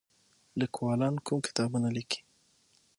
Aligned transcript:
لیکوالان 0.59 1.15
کوم 1.25 1.37
کتابونه 1.47 1.89
لیکي؟ 1.95 2.19